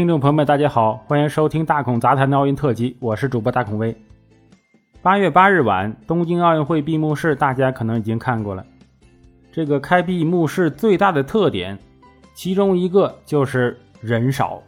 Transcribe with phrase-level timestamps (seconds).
[0.00, 3.94] 听众朋友们，大家好，欢迎收听大孔杂谈的奥运特辑，我是主播大孔威。
[5.02, 8.64] 八月八日晚，东京奥运会闭幕式，大家可能已经看过了。
[9.52, 11.78] 这个开闭幕式最大的特点，
[12.32, 14.62] 其中一个就是人少。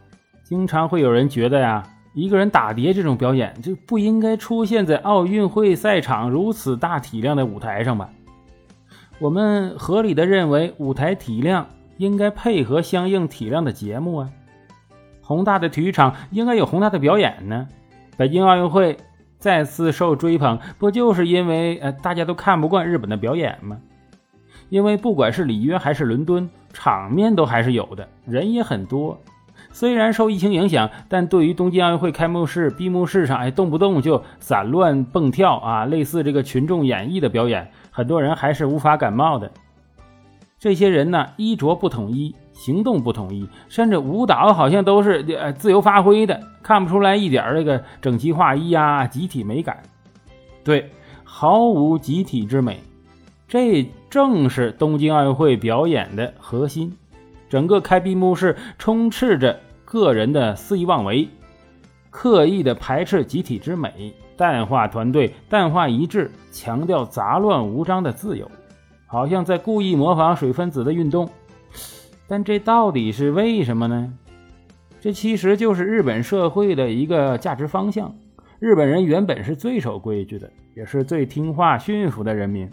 [0.44, 8.10] 经常会有人觉得呀，一个人打碟这种表演就不应该出现在奥运会赛场如此大体量的舞台上吧？
[9.18, 14.28] 我们合理的认为，舞台体量应该配合相应体量的节目啊。
[15.22, 17.66] 宏大的体育场应该有宏大的表演呢。
[18.18, 18.98] 北京奥运会
[19.38, 23.78] 再次受追捧，不就是因为呃大家都看不惯日本的表演吗？
[24.68, 29.20] 因为不管是里约还是伦敦，场面都还是有的，人也很多。
[29.70, 39.50] 虽然受疫情影响，但对于东京奥运会开幕式、闭幕式上，哎，动不动就散乱蹦跳啊，类似这个群众演绎的表演，很多人还是无法感冒的。
[40.58, 42.34] 这些人呢，衣着不统一。
[42.52, 49.82] 行动不统一，甚至舞蹈好像都是呃自由发挥的，看不出来一点这个整齐划一啊，集体美感。
[50.62, 50.90] 对，
[51.24, 52.80] 毫无集体之美。
[53.48, 56.96] 这正是东京奥运会表演的核心。
[57.48, 61.28] 整个开闭幕式充斥着个人的肆意妄为，
[62.08, 68.50] 刻意的排斥集体之美，淡化团队，淡化一致，强调杂乱无章的自由，
[69.06, 71.28] 好像在故意模仿水分子的运动。
[72.32, 74.10] 但这到底是为什么呢？
[75.02, 78.10] 这其实就是日本社会的一个价值方向。
[78.58, 82.70] 日本人原本是最守规矩的，也是最听话驯服的人民。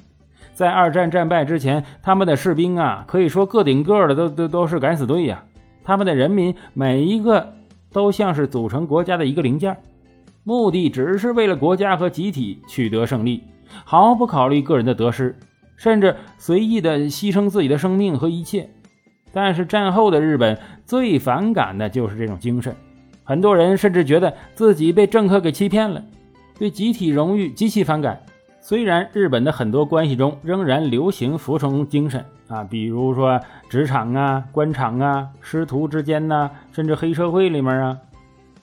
[0.53, 5.43] 在二战战败之前，他们的士兵啊，可以说个顶个的都都都是敢死队呀。
[5.83, 7.53] 他们的人民每一个
[7.91, 9.75] 都像是组成国家的一个零件，
[10.45, 13.43] 目的只是为了国家和集体取得胜利，
[13.83, 15.35] 毫不考虑个人的得失，
[15.75, 18.69] 甚至随意的牺牲自己的生命和一切。
[19.31, 22.75] 但是战后的日本最反感的就是这种精神，
[23.23, 26.03] 很多人甚至觉得自己被政客给欺骗了，
[26.57, 28.19] 对集体荣誉极其反感。
[28.61, 33.39] 虽然日本的很多关系中仍然流行服从精神啊，比如说
[33.69, 37.97] 职场啊、官场啊、师徒之间呐，甚至黑社会里面啊，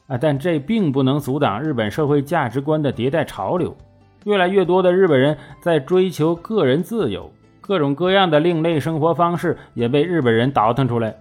[0.06, 3.76] 啊，但这并不能阻挡日本社会价值观的迭代潮流。
[4.24, 7.30] 越来越多的日本人在追求个人自由。
[7.66, 11.16] 各种各样的另类生活方式也被日本人倒腾出来。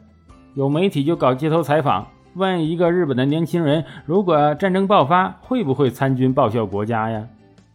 [0.54, 7.28] 有媒体就搞街头采访，问一个日本的年轻人：“如果战争爆发，会不会参军报效国家呀？”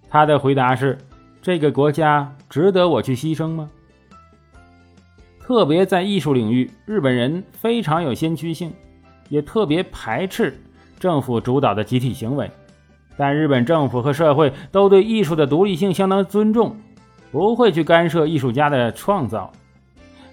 [0.08, 0.96] 他的回答是
[1.42, 3.68] ：“这个国家值得我去牺牲吗？”
[5.42, 8.72] 特别在艺术领域，日本人非常有先驱性，
[9.28, 10.56] 也特别排斥
[11.00, 12.48] 政府主导的集体行为。
[13.16, 16.76] 但日本政府和社会都对艺术的独立性相当尊重。
[17.30, 19.52] 不会去干涉艺术家的创造，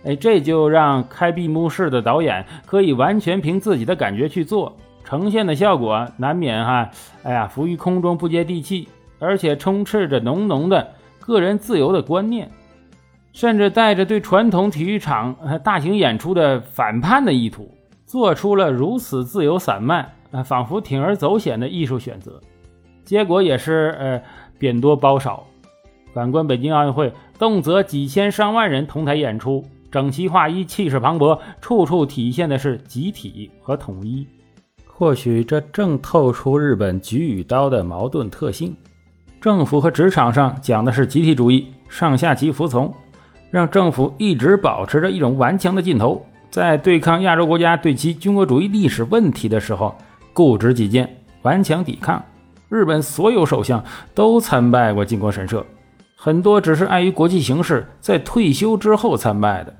[0.04, 6.90] 哎，这就让开闭幕式的导演可以完全凭自己的感觉去做，呈现的效果难免哈，
[7.24, 8.88] 哎呀，浮于空中不接地气，
[9.20, 10.88] 而且充斥着浓浓的
[11.20, 12.50] 个人自由的观念，
[13.32, 17.70] 甚至带着对传统体育场大型演出的反叛的意图，
[18.06, 22.42] 做出了如此自由散漫啊，仿佛铤而走险的艺术选择，
[23.04, 24.22] 结果也是呃，
[24.58, 25.46] 贬多褒少。
[26.18, 34.26] 反观北京奥运会，动辄几千上万人同台演出，整齐划一，气势磅礴，处处体现的是集体和统一。
[34.88, 38.76] 或许这正透出日本举与刀的矛盾特性。
[39.40, 42.92] 政府和职场上讲的是集体主义，上下级服从，
[43.52, 49.96] 让政府一直保持着一种顽强的劲头，在对抗亚洲国家对其军国主义历史问题的时候，
[50.34, 52.20] 固执己见，顽强抵抗。
[52.70, 53.86] 日本所有首相
[54.16, 55.64] 都参拜过靖国神社。
[56.20, 59.72] 很多只是碍于国际形势，在退休之后参拜的。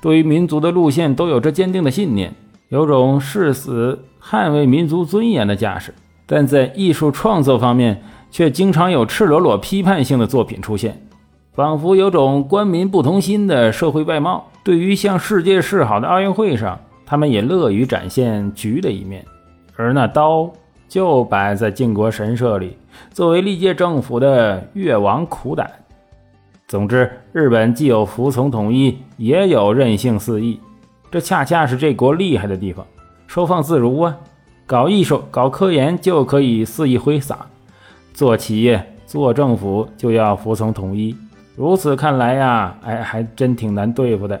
[0.00, 2.34] 对于民族的路线，都有着坚定的信念，
[2.70, 5.94] 有种誓死捍卫民族尊严的架势。
[6.26, 8.02] 但在艺术创作方面，
[8.32, 11.00] 却经常有赤裸裸批判性的作品出现，
[11.54, 14.50] 仿佛有种官民不同心的社会外貌。
[14.64, 19.24] 对于向世界示好的奥运会上，他们也乐于展现局的一面，
[19.76, 20.52] 而那刀。
[20.88, 22.76] 就摆在靖国神社里，
[23.10, 25.70] 作为历届政府的越王苦胆。
[26.68, 30.60] 总之，日本既有服从统一，也有任性肆意，
[31.10, 32.84] 这恰恰是这国厉害的地方，
[33.26, 34.16] 收放自如啊！
[34.66, 37.46] 搞艺术、搞科研就可以肆意挥洒，
[38.12, 41.16] 做企业、做政府就要服从统一。
[41.54, 44.40] 如此看来呀，哎，还真挺难对付的。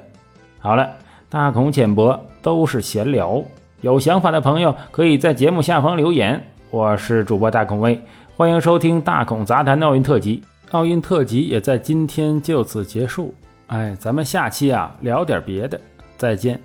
[0.58, 0.90] 好了，
[1.28, 3.40] 大孔浅薄，都是闲聊。
[3.86, 6.42] 有想法的朋友可以在节目下方留言。
[6.70, 7.96] 我是主播大孔威，
[8.36, 10.42] 欢迎收听大孔杂谈奥运特辑。
[10.72, 13.32] 奥运特辑也在今天就此结束。
[13.68, 15.80] 哎，咱们下期啊聊点别的，
[16.16, 16.60] 再见。